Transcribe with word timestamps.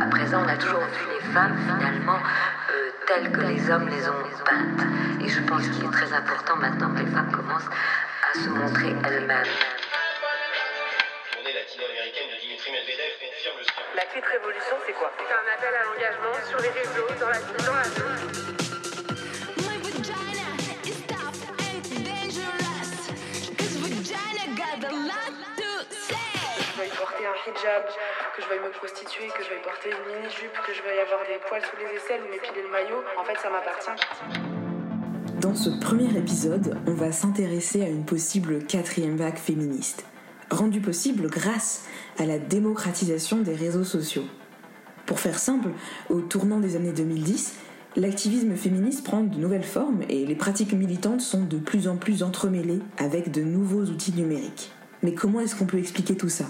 À 0.00 0.06
présent, 0.06 0.42
on 0.42 0.48
a 0.48 0.56
toujours 0.56 0.80
vu 0.80 1.04
les 1.12 1.32
femmes 1.34 1.58
finalement 1.58 2.18
euh, 2.70 2.90
telles 3.06 3.30
que 3.30 3.40
les 3.40 3.70
hommes 3.70 3.88
les 3.88 4.08
ont 4.08 4.22
peintes. 4.44 4.86
Et 5.22 5.28
je 5.28 5.40
pense 5.42 5.68
qu'il 5.68 5.84
est 5.84 5.92
très 5.92 6.10
important 6.12 6.56
maintenant 6.56 6.94
que 6.94 7.00
les 7.00 7.10
femmes 7.10 7.30
commencent 7.30 7.68
à 7.68 8.38
se 8.38 8.48
montrer 8.48 8.94
elles-mêmes. 9.04 9.44
La 13.94 14.04
clé 14.06 14.20
de 14.22 14.26
révolution, 14.26 14.76
c'est 14.86 14.92
quoi? 14.94 15.12
C'est 15.18 15.34
un 15.34 15.46
appel 15.54 15.74
à 15.74 15.84
l'engagement 15.84 16.48
sur 16.48 16.60
les 16.60 16.70
réseaux, 16.70 17.08
dans 17.20 17.28
la 17.28 17.38
vie, 17.38 17.66
dans 17.66 17.74
la 17.74 17.82
vie. 17.82 18.50
un 27.26 27.50
hijab, 27.50 27.84
que 28.36 28.42
je 28.42 28.48
veuille 28.48 28.60
me 28.60 28.70
prostituer, 28.70 29.26
que 29.36 29.42
je 29.42 29.50
veuille 29.50 29.64
porter 29.64 29.90
une 29.90 30.04
mini-jupe, 30.14 30.54
que 30.66 30.72
je 30.72 30.82
veuille 30.82 31.00
avoir 31.00 31.20
des 31.26 31.38
poils 31.48 31.62
sous 31.62 31.76
les 31.78 31.96
aisselles 31.96 32.20
ou 32.22 32.30
m'épiler 32.30 32.62
le 32.62 32.70
maillot, 32.70 33.02
en 33.18 33.24
fait 33.24 33.38
ça 33.38 33.50
m'appartient. 33.50 33.90
Dans 35.40 35.54
ce 35.54 35.70
premier 35.70 36.16
épisode, 36.16 36.78
on 36.86 36.94
va 36.94 37.12
s'intéresser 37.12 37.82
à 37.82 37.88
une 37.88 38.04
possible 38.04 38.64
quatrième 38.66 39.16
vague 39.16 39.38
féministe, 39.38 40.04
rendue 40.50 40.80
possible 40.80 41.28
grâce 41.28 41.86
à 42.18 42.26
la 42.26 42.38
démocratisation 42.38 43.38
des 43.38 43.54
réseaux 43.54 43.84
sociaux. 43.84 44.24
Pour 45.06 45.18
faire 45.18 45.38
simple, 45.38 45.70
au 46.08 46.20
tournant 46.20 46.60
des 46.60 46.76
années 46.76 46.92
2010, 46.92 47.54
l'activisme 47.96 48.54
féministe 48.54 49.04
prend 49.04 49.22
de 49.22 49.38
nouvelles 49.38 49.64
formes 49.64 50.02
et 50.08 50.24
les 50.24 50.36
pratiques 50.36 50.72
militantes 50.72 51.20
sont 51.20 51.42
de 51.44 51.58
plus 51.58 51.88
en 51.88 51.96
plus 51.96 52.22
entremêlées 52.22 52.80
avec 52.98 53.32
de 53.32 53.42
nouveaux 53.42 53.84
outils 53.84 54.12
numériques. 54.12 54.70
Mais 55.02 55.14
comment 55.14 55.40
est-ce 55.40 55.56
qu'on 55.56 55.66
peut 55.66 55.78
expliquer 55.78 56.16
tout 56.16 56.28
ça? 56.28 56.44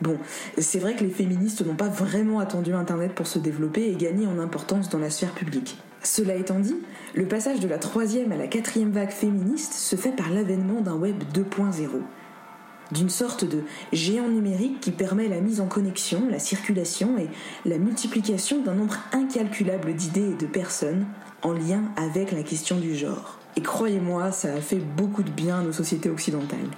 Bon, 0.00 0.16
c'est 0.58 0.78
vrai 0.78 0.94
que 0.94 1.02
les 1.02 1.10
féministes 1.10 1.66
n'ont 1.66 1.74
pas 1.74 1.88
vraiment 1.88 2.38
attendu 2.38 2.72
Internet 2.72 3.14
pour 3.14 3.26
se 3.26 3.38
développer 3.38 3.90
et 3.90 3.96
gagner 3.96 4.26
en 4.26 4.38
importance 4.38 4.88
dans 4.88 4.98
la 4.98 5.10
sphère 5.10 5.32
publique. 5.32 5.78
Cela 6.04 6.36
étant 6.36 6.60
dit, 6.60 6.76
le 7.14 7.26
passage 7.26 7.58
de 7.58 7.66
la 7.66 7.78
troisième 7.78 8.30
à 8.30 8.36
la 8.36 8.46
quatrième 8.46 8.92
vague 8.92 9.10
féministe 9.10 9.74
se 9.74 9.96
fait 9.96 10.12
par 10.12 10.30
l'avènement 10.30 10.80
d'un 10.80 10.94
web 10.94 11.24
2.0, 11.34 11.88
d'une 12.92 13.08
sorte 13.08 13.44
de 13.44 13.64
géant 13.92 14.28
numérique 14.28 14.80
qui 14.80 14.92
permet 14.92 15.26
la 15.26 15.40
mise 15.40 15.60
en 15.60 15.66
connexion, 15.66 16.28
la 16.30 16.38
circulation 16.38 17.18
et 17.18 17.28
la 17.68 17.78
multiplication 17.78 18.62
d'un 18.62 18.74
nombre 18.74 18.98
incalculable 19.12 19.94
d'idées 19.94 20.30
et 20.30 20.36
de 20.36 20.46
personnes 20.46 21.06
en 21.42 21.52
lien 21.52 21.82
avec 21.96 22.30
la 22.30 22.44
question 22.44 22.78
du 22.78 22.94
genre. 22.94 23.40
Et 23.56 23.62
croyez-moi, 23.62 24.30
ça 24.30 24.52
a 24.52 24.60
fait 24.60 24.78
beaucoup 24.78 25.24
de 25.24 25.30
bien 25.30 25.58
à 25.58 25.62
nos 25.62 25.72
sociétés 25.72 26.10
occidentales. 26.10 26.70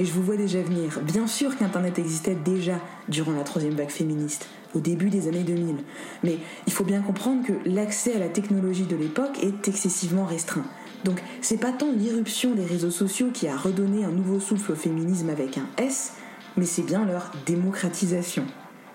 Et 0.00 0.06
je 0.06 0.12
vous 0.14 0.22
vois 0.22 0.36
déjà 0.36 0.62
venir. 0.62 0.98
Bien 1.02 1.26
sûr 1.26 1.58
qu'Internet 1.58 1.98
existait 1.98 2.34
déjà 2.34 2.80
durant 3.10 3.32
la 3.32 3.42
troisième 3.42 3.74
vague 3.74 3.90
féministe, 3.90 4.48
au 4.74 4.80
début 4.80 5.10
des 5.10 5.28
années 5.28 5.42
2000. 5.42 5.76
Mais 6.24 6.38
il 6.66 6.72
faut 6.72 6.84
bien 6.84 7.02
comprendre 7.02 7.46
que 7.46 7.52
l'accès 7.66 8.16
à 8.16 8.18
la 8.18 8.30
technologie 8.30 8.86
de 8.86 8.96
l'époque 8.96 9.38
est 9.42 9.68
excessivement 9.68 10.24
restreint. 10.24 10.64
Donc 11.04 11.20
c'est 11.42 11.60
pas 11.60 11.72
tant 11.72 11.92
l'irruption 11.92 12.54
des 12.54 12.64
réseaux 12.64 12.90
sociaux 12.90 13.28
qui 13.30 13.46
a 13.46 13.54
redonné 13.54 14.06
un 14.06 14.10
nouveau 14.10 14.40
souffle 14.40 14.72
au 14.72 14.74
féminisme 14.74 15.28
avec 15.28 15.58
un 15.58 15.66
S, 15.76 16.14
mais 16.56 16.64
c'est 16.64 16.80
bien 16.80 17.04
leur 17.04 17.30
démocratisation. 17.44 18.46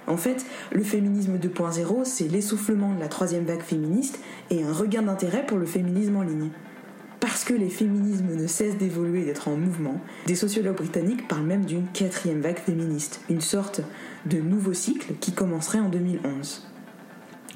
En 0.07 0.17
fait, 0.17 0.43
le 0.71 0.83
féminisme 0.83 1.37
2.0, 1.37 2.03
c'est 2.03 2.27
l'essoufflement 2.27 2.95
de 2.95 2.99
la 2.99 3.09
troisième 3.09 3.45
vague 3.45 3.61
féministe 3.61 4.19
et 4.49 4.63
un 4.63 4.73
regain 4.73 5.03
d'intérêt 5.03 5.45
pour 5.45 5.59
le 5.59 5.67
féminisme 5.67 6.15
en 6.15 6.23
ligne. 6.23 6.49
Parce 7.27 7.43
que 7.43 7.55
les 7.55 7.69
féminismes 7.71 8.35
ne 8.35 8.45
cessent 8.45 8.77
d'évoluer 8.77 9.23
et 9.23 9.25
d'être 9.25 9.47
en 9.47 9.57
mouvement, 9.57 9.99
des 10.27 10.35
sociologues 10.35 10.75
britanniques 10.75 11.27
parlent 11.27 11.47
même 11.47 11.65
d'une 11.65 11.87
quatrième 11.87 12.39
vague 12.39 12.59
féministe, 12.59 13.19
une 13.31 13.41
sorte 13.41 13.81
de 14.27 14.37
nouveau 14.37 14.73
cycle 14.73 15.15
qui 15.19 15.31
commencerait 15.31 15.79
en 15.79 15.89
2011. 15.89 16.67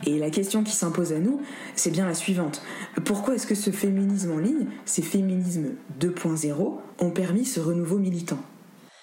Et 0.08 0.18
la 0.18 0.32
question 0.32 0.64
qui 0.64 0.72
s'impose 0.72 1.14
à 1.14 1.20
nous, 1.20 1.42
c'est 1.76 1.92
bien 1.92 2.08
la 2.08 2.16
suivante. 2.16 2.64
Pourquoi 3.06 3.36
est-ce 3.36 3.46
que 3.46 3.54
ce 3.54 3.70
féminisme 3.70 4.32
en 4.32 4.40
ligne, 4.40 4.66
ces 4.86 5.04
féminismes 5.04 5.76
2.0, 6.00 6.78
ont 6.98 7.12
permis 7.12 7.46
ce 7.46 7.60
renouveau 7.60 8.00
militant? 8.00 8.40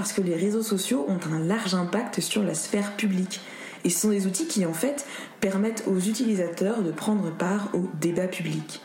parce 0.00 0.14
que 0.14 0.22
les 0.22 0.34
réseaux 0.34 0.62
sociaux 0.62 1.04
ont 1.08 1.20
un 1.30 1.40
large 1.40 1.74
impact 1.74 2.20
sur 2.20 2.42
la 2.42 2.54
sphère 2.54 2.96
publique. 2.96 3.42
Et 3.84 3.90
ce 3.90 4.00
sont 4.00 4.08
des 4.08 4.26
outils 4.26 4.46
qui, 4.46 4.64
en 4.64 4.72
fait, 4.72 5.04
permettent 5.40 5.84
aux 5.86 5.98
utilisateurs 5.98 6.80
de 6.80 6.90
prendre 6.90 7.30
part 7.36 7.68
au 7.74 7.86
débat 8.00 8.26
public. 8.26 8.80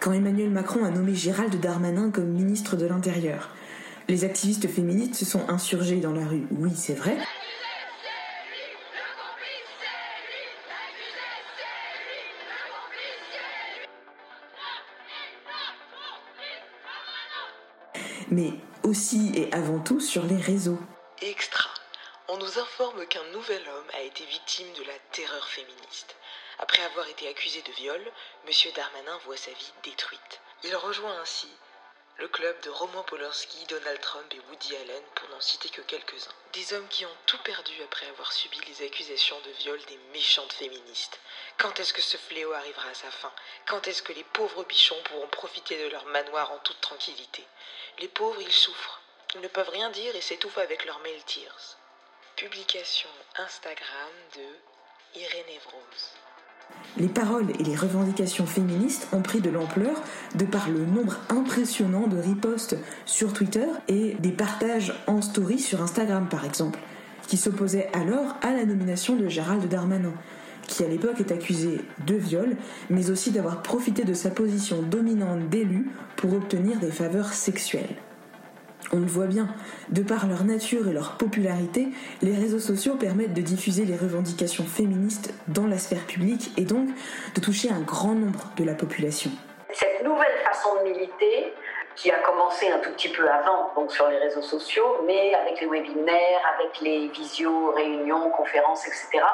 Quand 0.00 0.14
Emmanuel 0.14 0.48
Macron 0.48 0.86
a 0.86 0.90
nommé 0.90 1.14
Gérald 1.14 1.60
Darmanin 1.60 2.10
comme 2.10 2.28
ministre 2.28 2.76
de 2.76 2.86
l'Intérieur, 2.86 3.50
les 4.08 4.24
activistes 4.24 4.66
féministes 4.68 5.16
se 5.16 5.26
sont 5.26 5.42
insurgés 5.50 6.00
dans 6.00 6.14
la 6.14 6.26
rue. 6.26 6.46
Oui, 6.50 6.70
c'est 6.74 6.94
vrai. 6.94 7.18
Mais 18.30 18.54
aussi 18.88 19.32
et 19.34 19.52
avant 19.52 19.78
tout 19.80 20.00
sur 20.00 20.24
les 20.24 20.40
réseaux. 20.40 20.78
Extra. 21.20 21.70
On 22.28 22.38
nous 22.38 22.58
informe 22.58 23.06
qu'un 23.06 23.24
nouvel 23.32 23.62
homme 23.68 23.90
a 23.94 24.02
été 24.02 24.24
victime 24.24 24.72
de 24.74 24.84
la 24.84 24.98
terreur 25.12 25.46
féministe. 25.48 26.16
Après 26.58 26.82
avoir 26.82 27.06
été 27.08 27.28
accusé 27.28 27.62
de 27.62 27.72
viol, 27.72 28.00
M. 28.46 28.72
Darmanin 28.74 29.18
voit 29.24 29.36
sa 29.36 29.50
vie 29.50 29.72
détruite. 29.84 30.40
Il 30.64 30.74
rejoint 30.74 31.20
ainsi 31.20 31.48
le 32.18 32.26
club 32.26 32.60
de 32.62 32.70
Roman 32.70 33.04
Polanski, 33.04 33.64
Donald 33.66 34.00
Trump 34.00 34.26
et 34.34 34.40
Woody 34.50 34.74
Allen, 34.74 35.02
pour 35.14 35.28
n'en 35.28 35.40
citer 35.40 35.68
que 35.68 35.82
quelques-uns. 35.82 36.34
Des 36.52 36.72
hommes 36.72 36.88
qui 36.88 37.06
ont 37.06 37.16
tout 37.26 37.38
perdu 37.44 37.72
après 37.84 38.08
avoir 38.08 38.32
subi 38.32 38.58
les 38.66 38.84
accusations 38.84 39.38
de 39.46 39.50
viol 39.62 39.78
des 39.86 39.98
méchantes 40.12 40.52
féministes. 40.52 41.20
Quand 41.58 41.78
est-ce 41.78 41.92
que 41.92 42.02
ce 42.02 42.16
fléau 42.16 42.52
arrivera 42.54 42.88
à 42.88 42.94
sa 42.94 43.10
fin? 43.12 43.32
Quand 43.68 43.86
est-ce 43.86 44.02
que 44.02 44.12
les 44.12 44.24
pauvres 44.24 44.64
bichons 44.64 45.00
pourront 45.04 45.28
profiter 45.28 45.80
de 45.84 45.90
leur 45.90 46.06
manoir 46.06 46.50
en 46.50 46.58
toute 46.58 46.80
tranquillité? 46.80 47.46
Les 48.00 48.08
pauvres, 48.08 48.40
ils 48.40 48.52
souffrent. 48.52 49.02
Ils 49.34 49.40
ne 49.40 49.48
peuvent 49.48 49.70
rien 49.70 49.90
dire 49.90 50.14
et 50.14 50.20
s'étouffent 50.20 50.58
avec 50.58 50.86
leurs 50.86 51.00
mail 51.00 51.20
tears. 51.26 51.78
Publication 52.36 53.08
Instagram 53.36 54.12
de 54.36 55.18
Irénée 55.18 55.58
Vrose. 55.64 56.14
Les 56.96 57.08
paroles 57.08 57.50
et 57.58 57.64
les 57.64 57.74
revendications 57.74 58.46
féministes 58.46 59.08
ont 59.12 59.22
pris 59.22 59.40
de 59.40 59.50
l'ampleur 59.50 60.00
de 60.36 60.44
par 60.44 60.68
le 60.68 60.84
nombre 60.84 61.16
impressionnant 61.28 62.06
de 62.06 62.18
ripostes 62.18 62.76
sur 63.04 63.32
Twitter 63.32 63.66
et 63.88 64.14
des 64.14 64.32
partages 64.32 64.94
en 65.06 65.20
story 65.20 65.58
sur 65.58 65.82
Instagram 65.82 66.28
par 66.28 66.44
exemple, 66.44 66.78
qui 67.26 67.36
s'opposaient 67.36 67.90
alors 67.94 68.36
à 68.42 68.52
la 68.52 68.64
nomination 68.64 69.16
de 69.16 69.28
Gérald 69.28 69.68
Darmanin, 69.68 70.14
qui 70.68 70.84
à 70.84 70.88
l'époque 70.88 71.18
est 71.18 71.32
accusé 71.32 71.80
de 72.06 72.14
viol, 72.14 72.56
mais 72.90 73.10
aussi 73.10 73.32
d'avoir 73.32 73.62
profité 73.62 74.04
de 74.04 74.14
sa 74.14 74.30
position 74.30 74.82
dominante 74.82 75.48
d'élu 75.48 75.90
pour 76.16 76.34
obtenir 76.34 76.78
des 76.78 76.92
faveurs 76.92 77.32
sexuelles. 77.32 77.96
On 78.92 79.00
le 79.00 79.06
voit 79.06 79.26
bien, 79.26 79.48
de 79.90 80.02
par 80.02 80.26
leur 80.26 80.44
nature 80.44 80.88
et 80.88 80.92
leur 80.92 81.16
popularité, 81.16 81.88
les 82.22 82.34
réseaux 82.34 82.60
sociaux 82.60 82.94
permettent 82.94 83.34
de 83.34 83.42
diffuser 83.42 83.84
les 83.84 83.96
revendications 83.96 84.64
féministes 84.64 85.34
dans 85.48 85.66
la 85.66 85.78
sphère 85.78 86.06
publique 86.06 86.52
et 86.56 86.64
donc 86.64 86.88
de 87.34 87.40
toucher 87.40 87.70
un 87.70 87.80
grand 87.80 88.14
nombre 88.14 88.50
de 88.56 88.64
la 88.64 88.74
population. 88.74 89.30
Cette 89.72 90.02
nouvelle 90.04 90.38
façon 90.44 90.70
de 90.76 90.90
militer, 90.90 91.52
qui 91.96 92.10
a 92.12 92.18
commencé 92.20 92.70
un 92.70 92.78
tout 92.78 92.92
petit 92.92 93.08
peu 93.08 93.28
avant, 93.28 93.72
donc 93.74 93.92
sur 93.92 94.08
les 94.08 94.18
réseaux 94.18 94.42
sociaux, 94.42 95.02
mais 95.04 95.34
avec 95.34 95.60
les 95.60 95.66
webinaires, 95.66 96.54
avec 96.54 96.80
les 96.80 97.08
visio, 97.08 97.72
réunions, 97.72 98.30
conférences, 98.30 98.86
etc., 98.86 99.24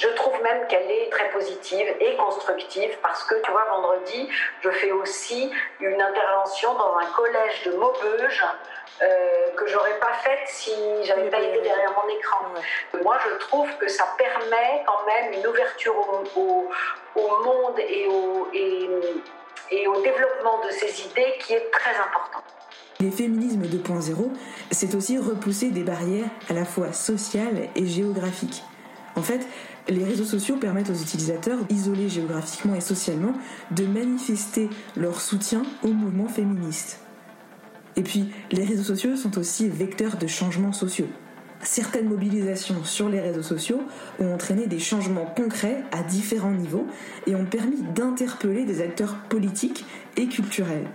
Je 0.00 0.08
trouve 0.08 0.32
même 0.42 0.66
qu'elle 0.66 0.90
est 0.90 1.10
très 1.10 1.28
positive 1.28 1.86
et 2.00 2.16
constructive 2.16 2.96
parce 3.02 3.22
que, 3.24 3.34
tu 3.42 3.50
vois, 3.50 3.66
vendredi, 3.66 4.30
je 4.62 4.70
fais 4.70 4.92
aussi 4.92 5.50
une 5.78 6.00
intervention 6.00 6.72
dans 6.72 6.96
un 6.96 7.04
collège 7.14 7.64
de 7.66 7.72
Maubeuge 7.72 8.42
euh, 9.02 9.50
que 9.56 9.66
j'aurais 9.66 9.98
pas 9.98 10.14
faite 10.24 10.40
si 10.46 10.72
j'avais 11.04 11.28
pas 11.28 11.38
été 11.38 11.60
derrière 11.60 11.92
mon 11.92 12.08
écran. 12.16 12.46
Moi, 13.02 13.18
je 13.28 13.36
trouve 13.44 13.68
que 13.76 13.88
ça 13.88 14.06
permet 14.16 14.82
quand 14.86 15.04
même 15.06 15.34
une 15.34 15.46
ouverture 15.46 15.94
au, 16.34 16.70
au, 17.16 17.44
monde 17.44 17.78
et 17.78 18.06
au, 18.06 18.48
et, 18.54 18.88
et 19.70 19.86
au 19.86 20.00
développement 20.00 20.64
de 20.64 20.70
ces 20.70 21.08
idées 21.08 21.36
qui 21.40 21.52
est 21.52 21.70
très 21.70 21.94
important. 21.96 22.38
Les 23.00 23.10
féminismes 23.10 23.64
2.0, 23.64 24.30
c'est 24.70 24.94
aussi 24.94 25.18
repousser 25.18 25.68
des 25.70 25.82
barrières 25.82 26.30
à 26.48 26.54
la 26.54 26.64
fois 26.64 26.94
sociales 26.94 27.68
et 27.76 27.84
géographiques. 27.84 28.62
En 29.16 29.22
fait, 29.22 29.46
les 29.88 30.04
réseaux 30.04 30.24
sociaux 30.24 30.56
permettent 30.56 30.90
aux 30.90 30.94
utilisateurs, 30.94 31.58
isolés 31.68 32.08
géographiquement 32.08 32.74
et 32.74 32.80
socialement, 32.80 33.32
de 33.70 33.86
manifester 33.86 34.68
leur 34.96 35.20
soutien 35.20 35.62
au 35.82 35.88
mouvement 35.88 36.28
féministe. 36.28 37.00
Et 37.96 38.02
puis, 38.02 38.30
les 38.52 38.64
réseaux 38.64 38.84
sociaux 38.84 39.16
sont 39.16 39.36
aussi 39.38 39.68
vecteurs 39.68 40.16
de 40.16 40.26
changements 40.26 40.72
sociaux. 40.72 41.08
Certaines 41.62 42.08
mobilisations 42.08 42.84
sur 42.84 43.08
les 43.08 43.20
réseaux 43.20 43.42
sociaux 43.42 43.82
ont 44.18 44.32
entraîné 44.32 44.66
des 44.66 44.78
changements 44.78 45.26
concrets 45.26 45.82
à 45.92 46.02
différents 46.02 46.52
niveaux 46.52 46.86
et 47.26 47.34
ont 47.34 47.44
permis 47.44 47.82
d'interpeller 47.94 48.64
des 48.64 48.80
acteurs 48.80 49.16
politiques 49.28 49.84
et 50.16 50.26
culturels. 50.26 50.86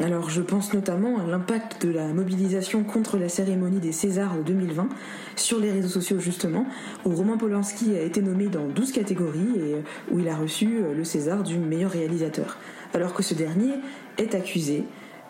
Alors 0.00 0.30
je 0.30 0.40
pense 0.40 0.72
notamment 0.74 1.18
à 1.18 1.26
l'impact 1.26 1.84
de 1.84 1.92
la 1.92 2.06
mobilisation 2.06 2.84
contre 2.84 3.18
la 3.18 3.28
cérémonie 3.28 3.80
des 3.80 3.90
Césars 3.90 4.36
de 4.36 4.42
2020 4.42 4.88
sur 5.34 5.58
les 5.58 5.72
réseaux 5.72 5.88
sociaux 5.88 6.20
justement, 6.20 6.66
où 7.04 7.10
Roman 7.10 7.36
Polanski 7.36 7.96
a 7.96 8.02
été 8.02 8.22
nommé 8.22 8.46
dans 8.46 8.66
12 8.66 8.92
catégories 8.92 9.56
et 9.56 9.76
où 10.12 10.20
il 10.20 10.28
a 10.28 10.36
reçu 10.36 10.82
le 10.94 11.02
César 11.02 11.42
du 11.42 11.58
meilleur 11.58 11.90
réalisateur. 11.90 12.58
Alors 12.94 13.12
que 13.12 13.24
ce 13.24 13.34
dernier 13.34 13.74
est 14.18 14.36
accusé 14.36 14.84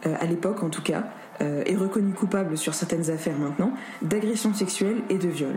euh, 0.06 0.14
à 0.20 0.26
l'époque 0.26 0.62
en 0.62 0.68
tout 0.68 0.82
cas, 0.82 1.08
euh, 1.40 1.62
est 1.64 1.76
reconnu 1.76 2.12
coupable 2.12 2.58
sur 2.58 2.74
certaines 2.74 3.10
affaires 3.10 3.38
maintenant, 3.38 3.72
d'agression 4.02 4.52
sexuelle 4.52 4.98
et 5.08 5.18
de 5.18 5.28
viol. 5.28 5.56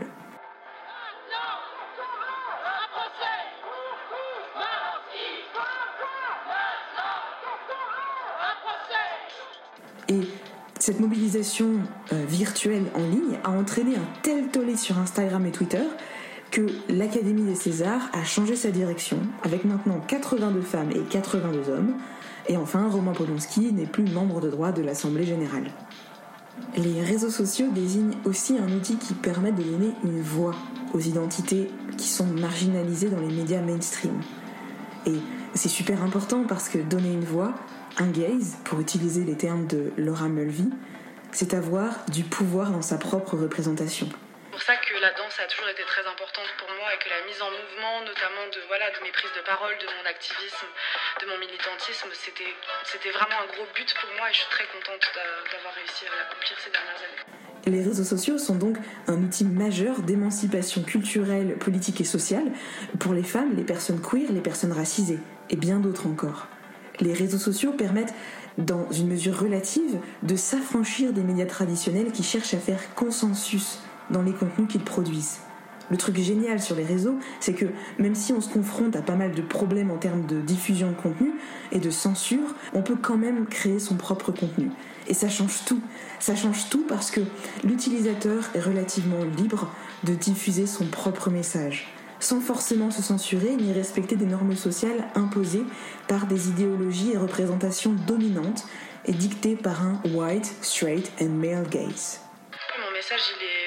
Euh, 11.35 12.25
virtuelle 12.27 12.85
en 12.95 13.03
ligne 13.03 13.37
a 13.43 13.51
entraîné 13.51 13.95
un 13.95 14.21
tel 14.21 14.47
tollé 14.47 14.75
sur 14.75 14.97
Instagram 14.97 15.45
et 15.45 15.51
Twitter 15.51 15.83
que 16.51 16.67
l'Académie 16.89 17.43
des 17.43 17.55
Césars 17.55 18.09
a 18.13 18.23
changé 18.25 18.55
sa 18.55 18.71
direction, 18.71 19.17
avec 19.43 19.63
maintenant 19.63 20.01
82 20.07 20.61
femmes 20.61 20.91
et 20.91 20.99
82 21.09 21.69
hommes, 21.69 21.93
et 22.49 22.57
enfin, 22.57 22.89
Roman 22.89 23.13
Polanski 23.13 23.71
n'est 23.71 23.85
plus 23.85 24.03
membre 24.03 24.41
de 24.41 24.49
droit 24.49 24.73
de 24.73 24.81
l'Assemblée 24.81 25.23
générale. 25.23 25.71
Les 26.75 27.01
réseaux 27.01 27.29
sociaux 27.29 27.67
désignent 27.73 28.17
aussi 28.25 28.57
un 28.57 28.69
outil 28.75 28.97
qui 28.97 29.13
permet 29.13 29.53
de 29.53 29.63
donner 29.63 29.91
une 30.03 30.21
voix 30.21 30.55
aux 30.93 30.99
identités 30.99 31.69
qui 31.97 32.09
sont 32.09 32.25
marginalisées 32.25 33.09
dans 33.09 33.21
les 33.21 33.33
médias 33.33 33.61
mainstream. 33.61 34.19
Et 35.05 35.15
c'est 35.53 35.69
super 35.69 36.03
important 36.03 36.43
parce 36.47 36.67
que 36.67 36.77
donner 36.77 37.13
une 37.13 37.23
voix, 37.23 37.53
un 37.97 38.07
gaze, 38.07 38.57
pour 38.65 38.81
utiliser 38.81 39.23
les 39.23 39.35
termes 39.35 39.67
de 39.67 39.93
Laura 39.97 40.27
Mulvey, 40.27 40.69
c'est 41.31 41.53
avoir 41.53 42.05
du 42.09 42.23
pouvoir 42.23 42.71
dans 42.71 42.81
sa 42.81 42.97
propre 42.97 43.37
représentation 43.37 44.09
pour 44.61 44.61
ça 44.61 44.75
que 44.75 44.93
la 45.01 45.09
danse 45.17 45.39
a 45.41 45.47
toujours 45.49 45.69
été 45.69 45.81
très 45.89 46.05
importante 46.05 46.45
pour 46.61 46.69
moi 46.77 46.93
et 46.93 46.99
que 47.01 47.09
la 47.09 47.25
mise 47.25 47.41
en 47.41 47.49
mouvement, 47.49 48.05
notamment 48.05 48.45
de, 48.53 48.61
voilà, 48.67 48.93
de 48.93 49.01
mes 49.01 49.09
prises 49.09 49.33
de 49.33 49.41
parole, 49.41 49.73
de 49.81 49.89
mon 49.89 50.05
activisme, 50.05 50.69
de 51.17 51.25
mon 51.25 51.39
militantisme, 51.41 52.13
c'était, 52.13 52.53
c'était 52.85 53.09
vraiment 53.09 53.41
un 53.41 53.49
gros 53.49 53.65
but 53.73 53.89
pour 53.97 54.13
moi 54.21 54.29
et 54.29 54.33
je 54.37 54.45
suis 54.45 54.53
très 54.53 54.69
contente 54.69 55.01
d'avoir 55.17 55.73
réussi 55.73 56.05
à 56.05 56.13
l'accomplir 56.13 56.53
ces 56.61 56.69
dernières 56.69 57.01
années. 57.01 57.25
Les 57.73 57.81
réseaux 57.81 58.05
sociaux 58.05 58.37
sont 58.37 58.53
donc 58.53 58.77
un 59.07 59.17
outil 59.23 59.45
majeur 59.45 59.97
d'émancipation 60.05 60.83
culturelle, 60.83 61.57
politique 61.57 61.97
et 61.97 62.05
sociale 62.05 62.53
pour 63.01 63.17
les 63.17 63.25
femmes, 63.25 63.57
les 63.57 63.65
personnes 63.65 63.97
queer, 63.97 64.29
les 64.29 64.45
personnes 64.45 64.77
racisées 64.77 65.19
et 65.49 65.55
bien 65.55 65.81
d'autres 65.81 66.05
encore. 66.05 66.45
Les 67.01 67.13
réseaux 67.13 67.39
sociaux 67.39 67.73
permettent, 67.73 68.13
dans 68.57 68.89
une 68.91 69.07
mesure 69.07 69.39
relative, 69.39 69.99
de 70.23 70.35
s'affranchir 70.35 71.13
des 71.13 71.23
médias 71.23 71.45
traditionnels 71.45 72.11
qui 72.11 72.23
cherchent 72.23 72.53
à 72.53 72.59
faire 72.59 72.93
consensus 72.95 73.79
dans 74.11 74.21
les 74.21 74.33
contenus 74.33 74.67
qu'ils 74.69 74.83
produisent. 74.83 75.39
Le 75.89 75.97
truc 75.97 76.17
génial 76.17 76.61
sur 76.61 76.75
les 76.75 76.85
réseaux, 76.85 77.17
c'est 77.41 77.53
que 77.53 77.65
même 77.99 78.15
si 78.15 78.31
on 78.31 78.39
se 78.39 78.47
confronte 78.47 78.95
à 78.95 79.01
pas 79.01 79.15
mal 79.15 79.33
de 79.33 79.41
problèmes 79.41 79.91
en 79.91 79.97
termes 79.97 80.25
de 80.25 80.39
diffusion 80.39 80.89
de 80.89 80.95
contenu 80.95 81.33
et 81.73 81.79
de 81.79 81.89
censure, 81.89 82.55
on 82.73 82.81
peut 82.81 82.95
quand 82.95 83.17
même 83.17 83.45
créer 83.45 83.77
son 83.77 83.95
propre 83.95 84.31
contenu. 84.31 84.69
Et 85.07 85.13
ça 85.13 85.27
change 85.27 85.65
tout. 85.65 85.81
Ça 86.19 86.33
change 86.33 86.69
tout 86.69 86.85
parce 86.87 87.11
que 87.11 87.19
l'utilisateur 87.65 88.49
est 88.55 88.61
relativement 88.61 89.25
libre 89.37 89.69
de 90.05 90.13
diffuser 90.13 90.65
son 90.65 90.85
propre 90.85 91.29
message, 91.29 91.91
sans 92.21 92.39
forcément 92.39 92.91
se 92.91 93.01
censurer 93.01 93.55
ni 93.55 93.73
respecter 93.73 94.15
des 94.15 94.25
normes 94.25 94.55
sociales 94.55 95.03
imposées 95.15 95.65
par 96.07 96.27
des 96.27 96.47
idéologies 96.47 97.11
et 97.11 97.17
représentations 97.17 97.91
dominantes 98.07 98.63
et 99.05 99.11
dictées 99.11 99.57
par 99.57 99.81
un 99.81 100.01
white, 100.13 100.53
straight 100.61 101.11
and 101.19 101.29
male 101.29 101.67
gaze. 101.69 102.21
Mon 102.79 102.91
message, 102.91 103.21
il 103.37 103.43
est 103.45 103.61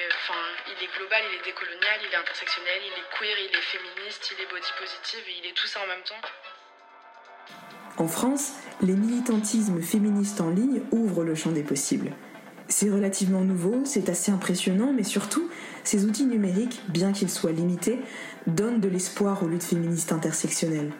il 0.77 0.83
est 0.83 0.97
global, 0.97 1.21
il 1.31 1.39
est 1.39 1.45
décolonial, 1.45 1.99
il 2.01 2.13
est 2.13 2.17
intersectionnel, 2.17 2.81
il 2.83 2.91
est 2.99 3.07
queer, 3.17 3.37
il 3.39 3.55
est 3.55 3.61
féministe, 3.61 4.33
il 4.35 4.43
est 4.43 4.49
body 4.49 4.71
positive 4.77 5.23
et 5.27 5.39
il 5.39 5.49
est 5.49 5.53
tout 5.53 5.67
ça 5.67 5.79
en 5.79 5.87
même 5.87 6.03
temps. 6.03 6.19
En 7.97 8.07
France, 8.09 8.53
les 8.81 8.93
militantismes 8.93 9.81
féministes 9.81 10.41
en 10.41 10.49
ligne 10.49 10.81
ouvrent 10.91 11.23
le 11.23 11.33
champ 11.33 11.51
des 11.51 11.63
possibles. 11.63 12.11
C'est 12.67 12.89
relativement 12.89 13.41
nouveau, 13.41 13.85
c'est 13.85 14.09
assez 14.09 14.31
impressionnant, 14.31 14.91
mais 14.93 15.03
surtout, 15.03 15.49
ces 15.83 16.05
outils 16.05 16.25
numériques, 16.25 16.81
bien 16.89 17.11
qu'ils 17.11 17.29
soient 17.29 17.51
limités, 17.51 17.99
donnent 18.47 18.79
de 18.79 18.89
l'espoir 18.89 19.43
aux 19.43 19.47
luttes 19.47 19.63
féministes 19.63 20.11
intersectionnelles. 20.11 20.91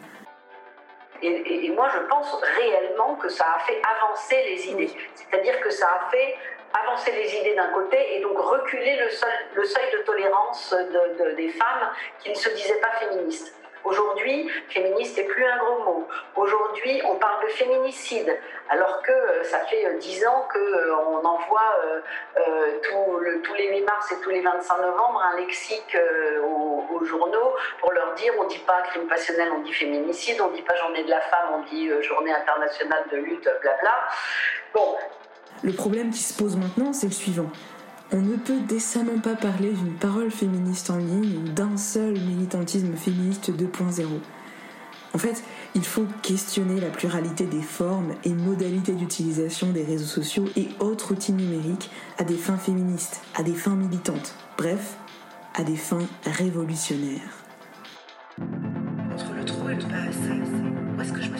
Et, 1.22 1.66
et, 1.66 1.70
moi, 1.70 1.88
je 1.94 2.06
pense 2.08 2.36
réellement 2.56 3.16
que 3.16 3.28
ça 3.28 3.44
a 3.56 3.58
fait 3.60 3.80
avancer 3.82 4.36
les 4.48 4.68
idées. 4.68 4.90
C'est-à-dire 5.14 5.60
que 5.60 5.70
ça 5.70 5.86
a 5.86 6.10
fait 6.10 6.36
avancer 6.84 7.10
les 7.12 7.34
idées 7.40 7.54
d'un 7.54 7.72
côté 7.72 7.96
et 8.16 8.20
donc 8.20 8.38
reculer 8.38 8.96
le 8.98 9.10
seuil, 9.10 9.30
le 9.54 9.64
seuil 9.64 9.90
de 9.92 9.98
tolérance 10.04 10.72
de, 10.72 11.34
des 11.36 11.48
femmes 11.48 11.90
qui 12.20 12.30
ne 12.30 12.34
se 12.34 12.50
disaient 12.50 12.80
pas 12.80 12.92
féministes. 13.00 13.54
Aujourd'hui, 13.86 14.50
féministe 14.68 15.16
n'est 15.16 15.24
plus 15.24 15.44
un 15.44 15.58
gros 15.58 15.84
mot. 15.84 16.08
Aujourd'hui, 16.34 17.00
on 17.08 17.14
parle 17.16 17.44
de 17.44 17.48
féminicide, 17.50 18.36
alors 18.68 19.00
que 19.02 19.12
euh, 19.12 19.44
ça 19.44 19.60
fait 19.60 19.86
euh, 19.86 19.98
dix 19.98 20.26
ans 20.26 20.48
qu'on 20.52 20.58
euh, 20.58 21.22
envoie 21.22 21.62
tous 22.82 23.54
les 23.54 23.68
8 23.68 23.82
mars 23.82 24.10
et 24.10 24.16
tous 24.22 24.30
les 24.30 24.40
25 24.40 24.78
novembre 24.78 25.22
un 25.32 25.36
lexique 25.36 25.96
aux, 26.42 26.84
aux, 26.94 27.04
journaux 27.04 27.54
pour 27.80 27.92
leur 27.92 28.14
dire 28.14 28.32
on 28.38 28.44
ne 28.44 28.48
dit 28.48 28.58
pas 28.66 28.82
crime 28.82 29.06
passionnel, 29.06 29.50
on 29.56 29.60
dit 29.60 29.72
féminicide, 29.72 30.40
on 30.40 30.50
ne 30.50 30.56
dit 30.56 30.62
pas 30.62 30.74
journée 30.76 31.04
de 31.04 31.10
la 31.10 31.20
femme, 31.20 31.48
on 31.54 31.74
dit 31.74 31.88
journée 32.02 32.32
internationale 32.32 33.04
de 33.12 33.18
lutte, 33.18 33.48
blabla. 33.62 34.08
Bon, 34.74 34.96
le 35.62 35.72
problème 35.72 36.10
qui 36.10 36.22
se 36.22 36.34
pose 36.34 36.56
maintenant, 36.56 36.92
c'est 36.92 37.06
le 37.06 37.12
suivant. 37.12 37.50
On 38.12 38.20
ne 38.20 38.36
peut 38.36 38.60
décemment 38.68 39.18
pas 39.18 39.34
parler 39.34 39.72
d'une 39.72 39.94
parole 39.94 40.30
féministe 40.30 40.90
en 40.90 40.96
ligne 40.96 41.38
ou 41.38 41.48
d'un 41.48 41.76
seul 41.76 42.12
militantisme 42.12 42.94
féministe 42.94 43.50
2.0. 43.50 44.04
En 45.12 45.18
fait, 45.18 45.42
il 45.74 45.84
faut 45.84 46.06
questionner 46.22 46.78
la 46.80 46.90
pluralité 46.90 47.46
des 47.46 47.62
formes 47.62 48.14
et 48.22 48.32
modalités 48.32 48.92
d'utilisation 48.92 49.72
des 49.72 49.82
réseaux 49.82 50.04
sociaux 50.04 50.44
et 50.56 50.68
autres 50.78 51.12
outils 51.12 51.32
numériques 51.32 51.90
à 52.18 52.24
des 52.24 52.36
fins 52.36 52.58
féministes, 52.58 53.22
à 53.34 53.42
des 53.42 53.54
fins 53.54 53.74
militantes, 53.74 54.34
bref, 54.56 54.98
à 55.54 55.64
des 55.64 55.76
fins 55.76 56.06
révolutionnaires. 56.26 57.44
Entre 59.12 59.32
le 59.32 59.44
trop 59.44 59.68
et 59.68 59.74
le 59.74 59.80
assez, 59.80 60.96
où 60.96 61.00
est-ce 61.00 61.12
que 61.12 61.22
je 61.22 61.30
me 61.30 61.38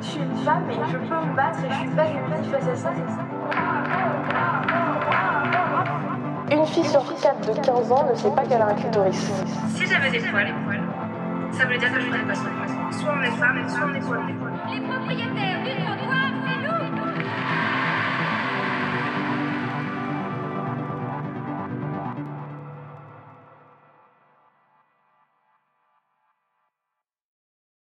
Je 0.00 0.06
suis 0.06 0.20
une 0.20 0.36
femme 0.44 0.70
et 0.70 0.74
je 0.74 0.96
peux 0.96 1.26
me 1.26 1.36
battre 1.36 1.58
et 1.64 1.70
je 1.70 1.78
suis 1.78 1.88
pas 1.88 2.06
une 2.06 2.44
face 2.44 2.68
à 2.68 2.76
ça. 2.76 2.92
une 6.52 6.66
fille 6.66 6.84
sur 6.84 7.02
quatre 7.20 7.54
de 7.54 7.60
15 7.60 7.92
ans 7.92 8.06
ne 8.08 8.14
sait 8.14 8.30
pas 8.30 8.42
qu'elle 8.44 8.62
a 8.62 8.68
un 8.68 8.74
clitoris. 8.74 9.32
Si 9.74 9.86
j'avais 9.86 10.10
des 10.10 10.20
poils, 10.20 10.54
ça 11.50 11.64
voulait 11.64 11.78
dire 11.78 11.92
que 11.92 12.00
je 12.00 12.10
n'avais 12.10 12.24
pas 12.24 12.34
son 12.34 12.44
Soit 12.92 13.14
on 13.16 13.22
est 13.22 13.30
femme, 13.30 13.68
soit 13.68 13.86
on 13.86 13.94
est 13.94 14.00
poil. 14.00 14.20
Les 14.70 14.80
propriétaires 14.80 15.56